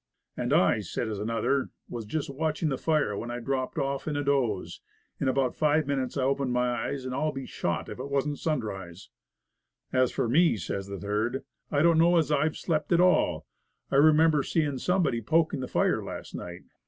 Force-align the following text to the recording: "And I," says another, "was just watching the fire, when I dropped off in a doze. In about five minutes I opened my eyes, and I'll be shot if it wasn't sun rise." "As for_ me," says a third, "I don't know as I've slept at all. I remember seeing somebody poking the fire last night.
"And 0.35 0.51
I," 0.51 0.79
says 0.79 1.19
another, 1.19 1.69
"was 1.87 2.07
just 2.07 2.27
watching 2.27 2.69
the 2.69 2.77
fire, 2.79 3.15
when 3.15 3.29
I 3.29 3.39
dropped 3.39 3.77
off 3.77 4.07
in 4.07 4.17
a 4.17 4.23
doze. 4.23 4.81
In 5.19 5.27
about 5.27 5.53
five 5.55 5.85
minutes 5.85 6.17
I 6.17 6.23
opened 6.23 6.51
my 6.51 6.71
eyes, 6.87 7.05
and 7.05 7.13
I'll 7.13 7.31
be 7.31 7.45
shot 7.45 7.87
if 7.87 7.99
it 7.99 8.09
wasn't 8.09 8.39
sun 8.39 8.61
rise." 8.61 9.09
"As 9.93 10.11
for_ 10.11 10.27
me," 10.31 10.57
says 10.57 10.89
a 10.89 10.97
third, 10.99 11.43
"I 11.69 11.83
don't 11.83 11.99
know 11.99 12.17
as 12.17 12.31
I've 12.31 12.57
slept 12.57 12.91
at 12.91 12.99
all. 12.99 13.45
I 13.91 13.97
remember 13.97 14.41
seeing 14.41 14.79
somebody 14.79 15.21
poking 15.21 15.59
the 15.59 15.67
fire 15.67 16.03
last 16.03 16.33
night. 16.33 16.63